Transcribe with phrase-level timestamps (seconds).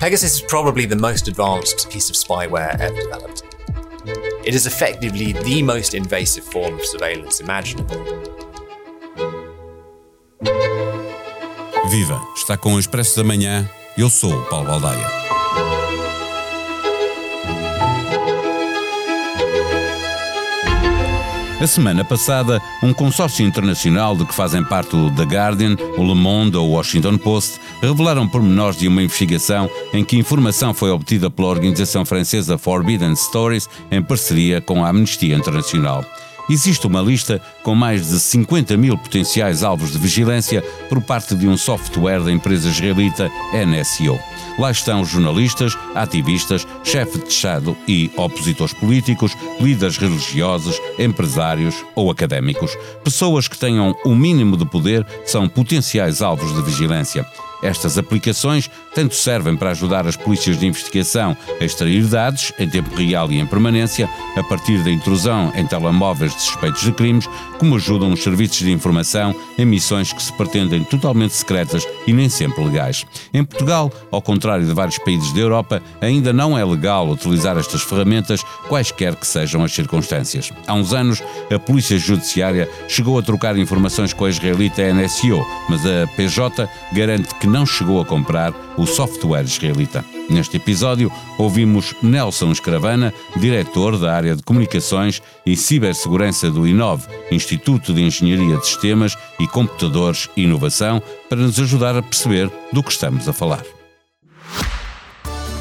[0.00, 3.42] Pegasus is probably the most advanced piece of spyware ever developed.
[4.44, 7.98] It is effectively the most invasive form of surveillance imaginable.
[11.90, 12.20] Viva!
[12.36, 13.68] Está com o Expresso da Manhã.
[13.96, 15.27] Eu sou Paulo Baldaia.
[21.60, 26.14] A semana passada, um consórcio internacional de que fazem parte o The Guardian, o Le
[26.14, 31.28] Monde ou o Washington Post revelaram pormenores de uma investigação em que informação foi obtida
[31.28, 36.04] pela organização francesa Forbidden Stories em parceria com a Amnistia Internacional.
[36.48, 41.46] Existe uma lista com mais de 50 mil potenciais alvos de vigilância por parte de
[41.46, 44.18] um software da empresa israelita NSO.
[44.58, 52.76] Lá estão jornalistas, ativistas, chefes de Estado e opositores políticos, líderes religiosos, empresários ou académicos.
[53.04, 57.24] Pessoas que tenham o mínimo de poder são potenciais alvos de vigilância.
[57.62, 62.94] Estas aplicações tanto servem para ajudar as polícias de investigação a extrair dados em tempo
[62.94, 67.76] real e em permanência, a partir da intrusão em telemóveis de suspeitos de crimes, como
[67.76, 72.64] ajudam os serviços de informação em missões que se pretendem totalmente secretas e nem sempre
[72.64, 73.04] legais.
[73.34, 77.82] Em Portugal, ao contrário de vários países da Europa, ainda não é legal utilizar estas
[77.82, 80.52] ferramentas, quaisquer que sejam as circunstâncias.
[80.66, 85.84] Há uns anos, a Polícia Judiciária chegou a trocar informações com a israelita NSO, mas
[85.84, 90.04] a PJ garante que não chegou a comprar o software israelita.
[90.28, 97.94] Neste episódio, ouvimos Nelson Escravana, diretor da área de comunicações e cibersegurança do INOV, Instituto
[97.94, 102.92] de Engenharia de Sistemas e Computadores e Inovação, para nos ajudar a perceber do que
[102.92, 103.64] estamos a falar.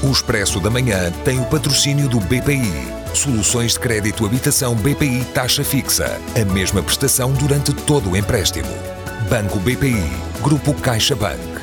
[0.03, 2.71] O Expresso da Manhã tem o patrocínio do BPI.
[3.15, 6.19] Soluções de crédito habitação BPI taxa fixa.
[6.39, 8.69] A mesma prestação durante todo o empréstimo.
[9.27, 10.03] Banco BPI.
[10.43, 11.56] Grupo CaixaBank.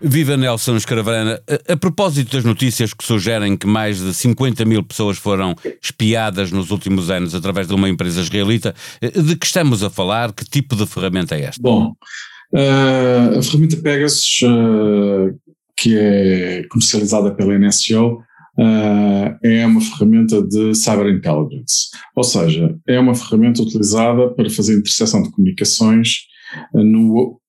[0.00, 1.40] Viva Nelson Escravana.
[1.48, 6.52] A, a, propósito das notícias que sugerem que mais de 50 mil pessoas foram espiadas
[6.52, 10.32] nos últimos anos através de uma empresa israelita, de que estamos a falar?
[10.32, 11.60] Que tipo de ferramenta é esta?
[11.60, 11.94] Bom,
[12.54, 15.36] uh, a ferramenta Pegasus, uh,
[15.76, 18.18] que é comercializada pela NSO,
[18.58, 21.88] uh, é uma ferramenta de Cyber Intelligence.
[22.14, 26.28] Ou seja, é uma ferramenta utilizada para fazer interseção de comunicações
[26.72, 27.40] no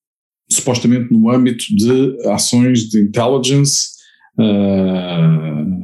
[0.50, 3.90] supostamente no âmbito de ações de intelligence
[4.38, 5.80] uh,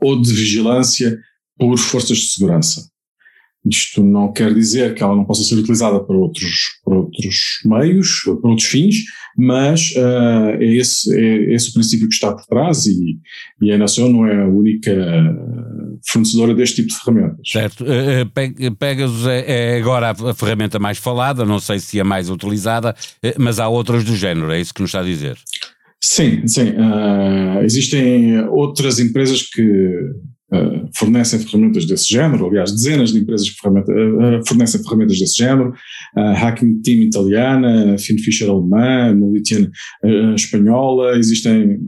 [0.00, 1.18] ou de vigilância
[1.56, 2.88] por forças de segurança.
[3.64, 8.20] Isto não quer dizer que ela não possa ser utilizada para outros, para outros meios,
[8.24, 8.96] para outros fins,
[9.38, 13.18] mas uh, é, esse, é esse o princípio que está por trás e,
[13.62, 14.92] e a Nação não é a única
[16.06, 17.48] fornecedora deste tipo de ferramentas.
[17.50, 17.84] Certo.
[17.86, 22.30] Eh, eh, Pegasus é, é agora a ferramenta mais falada, não sei se é mais
[22.30, 22.94] utilizada,
[23.38, 25.36] mas há outras do género, é isso que nos está a dizer?
[26.00, 26.70] Sim, sim.
[26.70, 29.62] Uh, existem outras empresas que
[30.52, 35.38] Uh, fornecem ferramentas desse género, aliás, dezenas de empresas que ferramenta, uh, fornecem ferramentas desse
[35.38, 35.70] género,
[36.16, 39.68] uh, Hacking Team italiana, Finfisher alemã, Molitian
[40.36, 41.80] espanhola, existem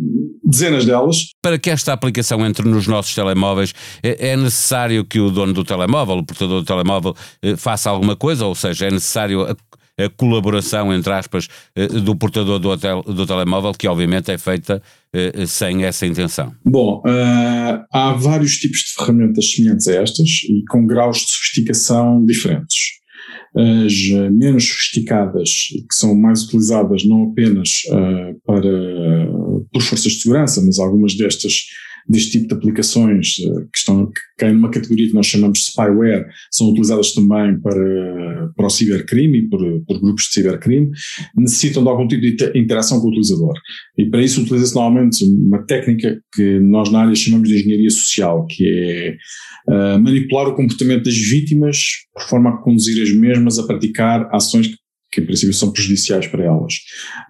[0.46, 1.26] dezenas delas.
[1.42, 5.64] Para que esta aplicação entre nos nossos telemóveis, é, é necessário que o dono do
[5.64, 7.14] telemóvel, o portador do telemóvel,
[7.56, 9.56] faça alguma coisa, ou seja, é necessário a,
[9.98, 11.48] a colaboração, entre aspas,
[12.04, 16.52] do portador do, hotel, do telemóvel, que obviamente é feita eh, sem essa intenção?
[16.62, 22.24] Bom, uh, há vários tipos de ferramentas semelhantes a estas e com graus de sofisticação
[22.26, 22.96] diferentes.
[23.56, 28.68] As menos sofisticadas, que são mais utilizadas não apenas uh, para,
[29.72, 31.66] por forças de segurança, mas algumas destas
[32.08, 35.64] deste tipo de aplicações eh, que, estão, que caem numa categoria que nós chamamos de
[35.66, 40.90] spyware, são utilizadas também para, para o cibercrime, por, por grupos de cibercrime,
[41.36, 43.54] necessitam de algum tipo de interação com o utilizador.
[43.98, 48.46] E para isso utiliza-se normalmente uma técnica que nós na área chamamos de engenharia social,
[48.46, 49.16] que é
[49.68, 51.78] uh, manipular o comportamento das vítimas
[52.14, 54.76] por forma a conduzir as mesmas a praticar ações que
[55.10, 56.74] que em princípio são prejudiciais para elas.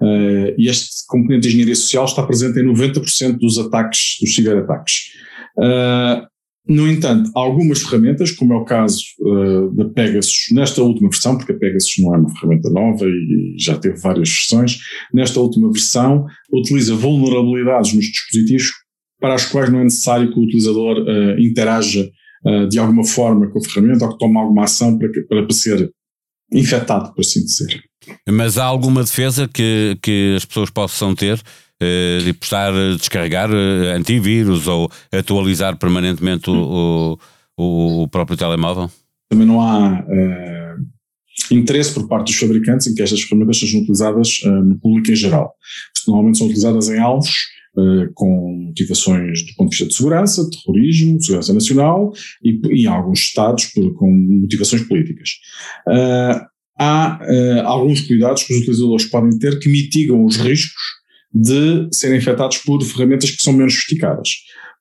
[0.00, 5.12] Uh, e este componente de engenharia social está presente em 90% dos ataques, dos ciberataques.
[5.58, 6.26] Uh,
[6.68, 11.52] no entanto, algumas ferramentas, como é o caso uh, da Pegasus, nesta última versão, porque
[11.52, 14.78] a Pegasus não é uma ferramenta nova e já teve várias versões,
[15.14, 18.72] nesta última versão utiliza vulnerabilidades nos dispositivos
[19.20, 22.10] para as quais não é necessário que o utilizador uh, interaja
[22.44, 25.88] uh, de alguma forma com a ferramenta ou que tome alguma ação para, para ser
[26.52, 27.82] infectado, por assim dizer.
[28.28, 31.40] Mas há alguma defesa que, que as pessoas possam ter
[31.80, 37.18] eh, de postar, descarregar eh, antivírus ou atualizar permanentemente o,
[37.56, 38.90] o, o próprio telemóvel?
[39.28, 40.04] Também não há
[41.50, 45.16] interesse por parte dos fabricantes em que estas ferramentas sejam utilizadas uh, no público em
[45.16, 45.54] geral.
[46.06, 47.34] Normalmente são utilizadas em alvos
[48.14, 52.12] com motivações do ponto de vista de segurança, terrorismo, segurança nacional
[52.42, 55.30] e, em alguns estados por, com motivações políticas.
[55.88, 56.46] Uh,
[56.78, 60.82] há alguns cuidados que os utilizadores podem ter que mitigam os riscos
[61.32, 64.30] de serem afetados por ferramentas que são menos sofisticadas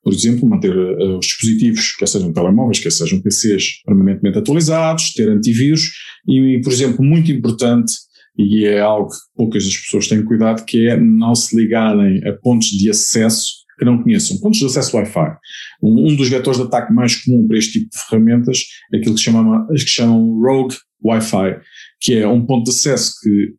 [0.06, 5.28] por exemplo, manter uh, os dispositivos, quer sejam telemóveis, quer sejam PCs, permanentemente atualizados, ter
[5.28, 5.90] antivírus
[6.28, 7.92] e, por exemplo, muito importante,
[8.38, 12.32] e é algo que poucas das pessoas têm cuidado, que é não se ligarem a
[12.32, 14.38] pontos de acesso que não conheçam.
[14.38, 15.36] Pontos de acesso Wi-Fi.
[15.82, 19.14] Um, um dos vetores de ataque mais comum para este tipo de ferramentas é aquilo
[19.14, 21.60] que, chama, que chamam Rogue Wi-Fi,
[22.00, 23.54] que é um ponto de acesso que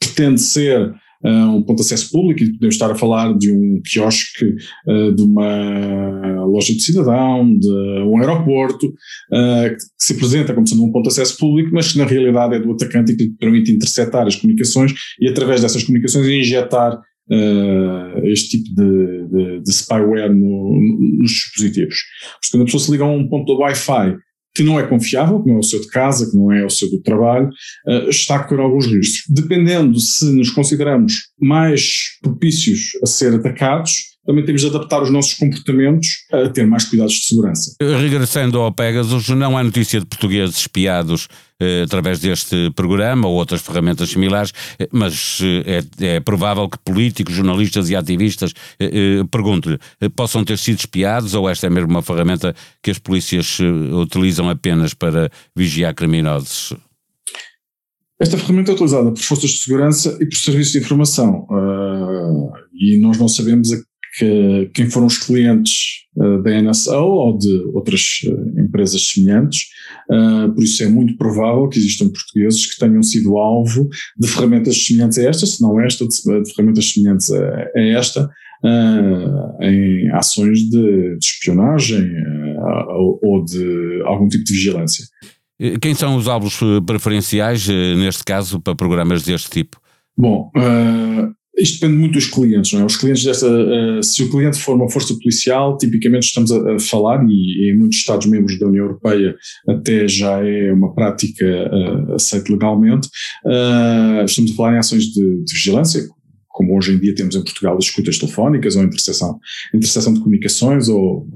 [0.00, 0.94] pretende ser
[1.28, 4.54] um ponto de acesso público e podemos estar a falar de um quiosque,
[4.86, 10.84] uh, de uma loja de cidadão, de um aeroporto, uh, que se apresenta como sendo
[10.84, 13.70] um ponto de acesso público, mas que na realidade é do atacante e que permite
[13.72, 17.00] interceptar as comunicações e através dessas comunicações injetar
[17.32, 20.76] Uh, este tipo de, de, de spyware no,
[21.20, 21.94] nos dispositivos.
[22.40, 24.16] Porque quando a pessoa se liga a um ponto de Wi-Fi
[24.60, 26.68] que não é confiável, que não é o seu de casa, que não é o
[26.68, 27.48] seu do trabalho,
[27.88, 29.22] uh, está a correr alguns riscos.
[29.26, 35.34] Dependendo se nos consideramos mais propícios a ser atacados, também temos de adaptar os nossos
[35.34, 37.74] comportamentos a ter mais cuidados de segurança.
[37.80, 41.26] Regressando ao Pegasus, não há notícia de portugueses espiados
[41.60, 46.78] eh, através deste programa ou outras ferramentas similares, eh, mas eh, é, é, provável que
[46.78, 48.90] políticos, jornalistas e ativistas, eh,
[49.20, 52.98] eh pergunto-lhe, eh, possam ter sido espiados ou esta é mesmo uma ferramenta que as
[53.00, 56.72] polícias utilizam apenas para vigiar criminosos?
[58.20, 61.46] Esta ferramenta é utilizada por forças de segurança e por serviços de informação.
[61.48, 63.76] Uh, e nós não sabemos a
[64.18, 69.66] que quem foram os clientes uh, da NSO ou de outras uh, empresas semelhantes,
[70.10, 74.84] uh, por isso é muito provável que existam portugueses que tenham sido alvo de ferramentas
[74.84, 78.30] semelhantes a esta, se não esta, de, de ferramentas semelhantes a, a esta,
[79.62, 82.06] em ações de, de espionagem
[83.22, 85.06] ou de algum tipo de vigilância.
[85.80, 89.80] Quem são os alvos preferenciais, neste caso, para programas deste tipo?
[90.14, 92.84] Bom, uh, isto depende muito dos clientes, não é?
[92.84, 96.78] Os clientes desta, uh, se o cliente for uma força policial, tipicamente estamos a, a
[96.78, 99.36] falar, e, em muitos Estados-membros da União Europeia
[99.68, 103.08] até já é uma prática uh, aceita legalmente,
[103.44, 106.02] uh, estamos a falar em ações de, de vigilância,
[106.50, 109.38] como hoje em dia temos em Portugal as escutas telefónicas ou interseção,
[109.74, 111.28] interseção de comunicações ou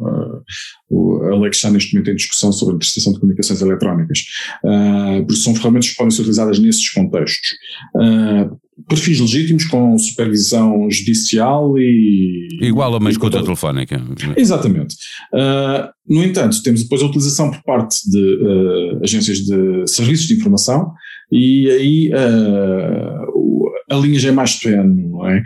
[0.90, 4.24] uh, a lei que está neste momento em discussão sobre a interseção de comunicações eletrónicas.
[4.64, 7.50] Uh, porque são ferramentas que podem ser utilizadas nesses contextos.
[7.94, 8.58] Uh,
[8.88, 12.48] perfis legítimos com supervisão judicial e.
[12.60, 14.02] Igual a uma escuta telefónica.
[14.36, 14.96] Exatamente.
[15.32, 20.34] Uh, no entanto, temos depois a utilização por parte de uh, agências de serviços de
[20.34, 20.92] informação
[21.34, 25.42] e aí uh, a linha já é mais tenue, não é?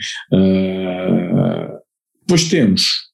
[2.21, 3.09] depois temos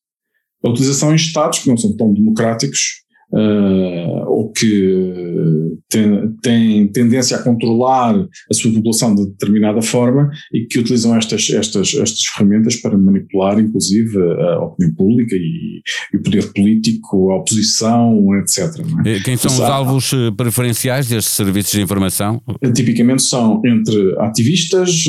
[0.65, 3.04] a utilização em Estados que não são tão democráticos
[3.35, 10.67] uh, ou que tem, tem, tendência a controlar a sua população de determinada forma e
[10.67, 15.83] que utilizam estas, estas, estas ferramentas para manipular, inclusive, a opinião pública e,
[16.13, 18.85] e o poder político, a oposição, etc.
[19.05, 19.21] É?
[19.21, 22.41] Quem são os alvos eh, preferenciais destes serviços de informação?
[22.75, 25.05] Tipicamente são entre ativistas,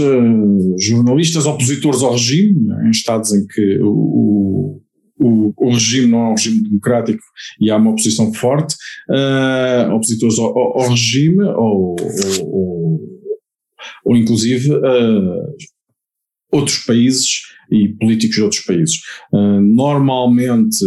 [0.80, 4.54] jornalistas, opositores ao regime, em estados em que o,
[5.25, 7.24] o, o, regime não é um regime democrático
[7.60, 8.75] e há uma oposição forte,
[9.10, 11.96] uh, opositores ao, ao, regime ou,
[12.44, 13.00] ou,
[14.05, 15.55] ou, inclusive uh,
[16.51, 17.41] outros países
[17.72, 18.98] e políticos de outros países.
[19.34, 20.77] Uh, normalmente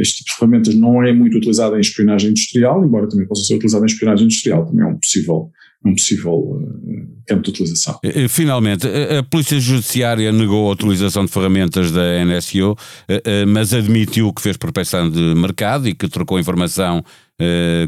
[0.00, 3.54] este tipo de ferramentas não é muito utilizado em espionagem industrial, embora também possa ser
[3.54, 5.50] utilizado em espionagem industrial, também é um possível
[5.84, 7.98] um possível uh, campo de utilização.
[8.28, 12.76] Finalmente, a Polícia Judiciária negou a utilização de ferramentas da NSO,
[13.48, 17.02] mas admitiu que fez prospecção de mercado e que trocou informação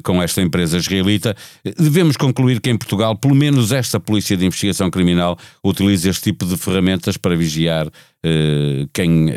[0.02, 1.36] com esta empresa israelita.
[1.78, 6.44] Devemos concluir que em Portugal, pelo menos esta Polícia de Investigação Criminal utiliza este tipo
[6.44, 7.88] de ferramentas para vigiar
[8.92, 9.32] quem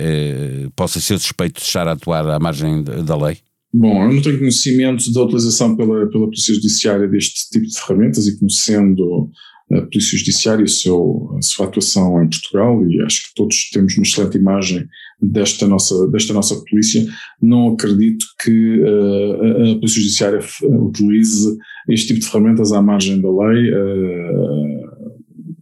[0.76, 3.38] possa ser suspeito de estar a atuar à margem da lei?
[3.74, 8.28] Bom, eu não tenho conhecimento da utilização pela, pela Polícia Judiciária deste tipo de ferramentas
[8.28, 9.30] e conhecendo
[9.72, 13.96] a Polícia Judiciária e seu, a sua atuação em Portugal, e acho que todos temos
[13.96, 14.86] uma excelente imagem
[15.22, 17.06] desta nossa, desta nossa polícia,
[17.42, 23.30] não acredito que uh, a Polícia Judiciária utilize este tipo de ferramentas à margem da
[23.30, 24.92] lei, uh,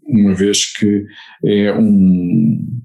[0.08, 1.06] uma vez que
[1.46, 2.80] é um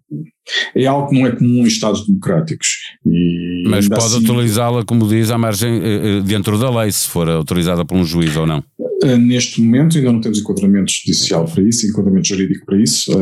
[0.74, 2.68] é algo que não é comum em Estados democráticos.
[3.06, 7.08] E Mas pode assim, utilizá-la, como diz, à margem, eh, eh, dentro da lei, se
[7.08, 8.62] for autorizada por um juiz ou não?
[9.02, 13.12] Uh, neste momento ainda não temos enquadramento judicial para isso, enquadramento jurídico para isso,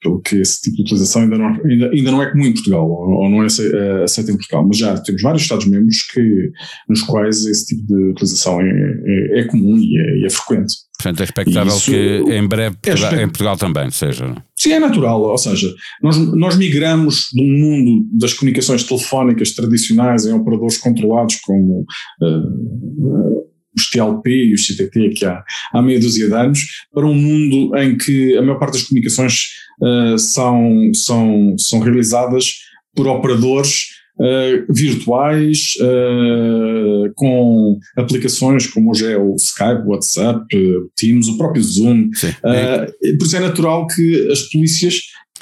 [0.00, 2.88] pelo que esse tipo de utilização ainda não, ainda, ainda não é comum em Portugal,
[2.88, 6.50] ou, não é aceito em Portugal, mas já temos vários Estados-membros que,
[6.88, 10.74] nos quais esse tipo de utilização é, é, é comum e é, e é frequente.
[11.02, 14.34] Portanto, é expectável Isso, que em breve é em Portugal também seja.
[14.56, 15.20] Sim, é natural.
[15.20, 21.36] Ou seja, nós, nós migramos de um mundo das comunicações telefónicas tradicionais em operadores controlados
[21.36, 25.42] como uh, os TLP e os CTT que há,
[25.72, 26.60] há meia dúzia de anos
[26.94, 29.48] para um mundo em que a maior parte das comunicações
[29.82, 32.60] uh, são, são, são realizadas
[32.94, 40.90] por operadores uh, virtuais, uh, com aplicações como hoje é o Skype, o WhatsApp, o
[40.96, 42.04] Teams, o próprio Zoom.
[42.04, 45.00] Uh, por isso é natural que as polícias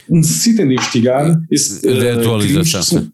[0.08, 3.10] necessitem de investigar esse, de atualização.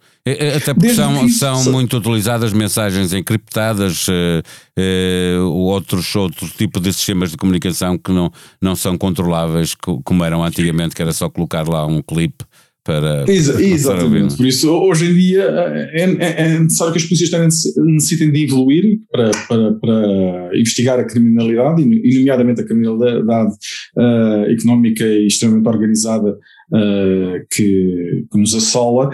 [0.57, 7.37] Até porque são, são muito utilizadas mensagens encriptadas, uh, outros, outros tipos de sistemas de
[7.37, 12.03] comunicação que não, não são controláveis, como eram antigamente, que era só colocar lá um
[12.03, 12.45] clipe
[12.87, 13.25] para.
[13.29, 14.37] Exa exatamente.
[14.37, 17.31] Por isso, hoje em dia é, é, é necessário que as polícias
[17.77, 23.53] necessitem de evoluir para, para, para investigar a criminalidade, e nomeadamente a criminalidade
[23.97, 29.11] uh, económica e extremamente organizada uh, que, que, nos assola, uh,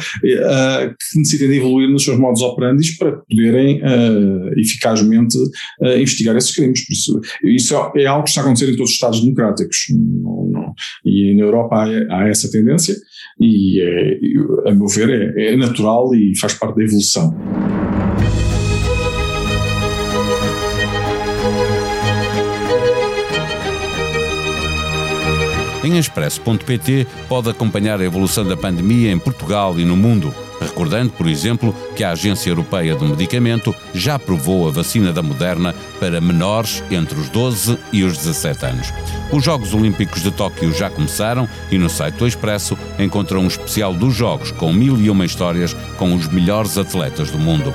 [0.89, 3.81] que necessitem de evoluir nos seus modos operandi para poderem
[4.57, 5.39] eficazmente
[5.99, 6.85] investigar esses crimes.
[6.85, 9.87] Por isso, isso é, é algo que está a acontecer em todos os Estados democráticos.
[9.91, 10.42] Não,
[11.05, 12.95] e na Europa há, há, essa tendência,
[13.41, 17.37] e é, a meu ver é, é natural e faz parte da evolução.
[25.85, 30.33] Em expresso.pt pode acompanhar a evolução da pandemia em Portugal e no mundo,
[30.83, 35.73] recordando, por exemplo, que a Agência Europeia do Medicamento já aprovou a vacina da Moderna
[36.01, 38.93] para menores entre os 12 e os 17 anos.
[39.31, 43.95] Os Jogos Olímpicos de Tóquio já começaram e no site do Expresso encontrou um especial
[43.95, 47.73] dos Jogos com mil e uma histórias com os melhores atletas do mundo.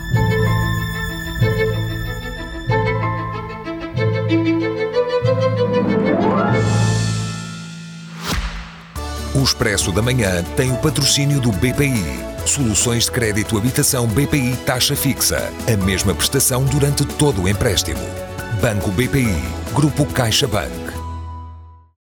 [9.33, 12.03] O Expresso da Manhã tem o patrocínio do BPI.
[12.45, 15.51] Soluções de crédito habitação BPI taxa fixa.
[15.67, 17.99] A mesma prestação durante todo o empréstimo.
[18.61, 19.41] Banco BPI.
[19.73, 20.88] Grupo CaixaBank.